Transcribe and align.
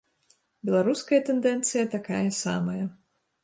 Беларуская 0.69 1.21
тэндэнцыя 1.29 1.85
такая 1.95 2.25
самая. 2.43 2.83